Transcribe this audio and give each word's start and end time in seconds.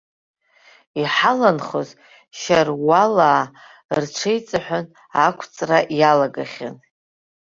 Иҳаланхоз 1.01 1.89
шьаруалаа 2.39 3.43
рҽеиҵаҳәан 3.99 4.85
ақәҵра 5.25 5.79
иалагахьан. 5.99 6.75